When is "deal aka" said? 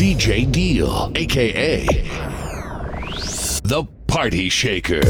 0.50-1.84